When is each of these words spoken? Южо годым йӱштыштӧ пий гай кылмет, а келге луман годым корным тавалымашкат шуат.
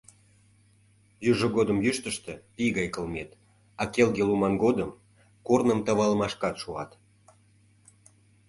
Южо 1.31 1.47
годым 1.57 1.77
йӱштыштӧ 1.85 2.33
пий 2.55 2.71
гай 2.77 2.87
кылмет, 2.95 3.29
а 3.81 3.83
келге 3.93 4.23
луман 4.29 4.53
годым 4.63 4.89
корным 5.47 5.79
тавалымашкат 5.85 6.55
шуат. 6.61 6.91